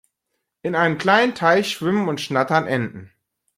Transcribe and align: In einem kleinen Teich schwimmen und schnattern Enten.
In 0.63 0.73
einem 0.73 0.97
kleinen 0.97 1.35
Teich 1.35 1.69
schwimmen 1.73 2.09
und 2.09 2.19
schnattern 2.19 2.65
Enten. 2.65 3.11